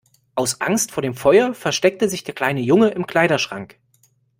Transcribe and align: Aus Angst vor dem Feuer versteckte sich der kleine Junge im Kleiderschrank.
Aus 0.33 0.61
Angst 0.61 0.91
vor 0.91 1.03
dem 1.03 1.13
Feuer 1.13 1.53
versteckte 1.53 2.09
sich 2.09 2.23
der 2.23 2.33
kleine 2.33 2.61
Junge 2.61 2.87
im 2.89 3.05
Kleiderschrank. 3.05 3.77